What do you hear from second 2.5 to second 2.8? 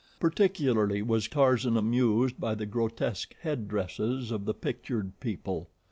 the